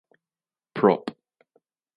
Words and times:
Prop. 0.73 1.13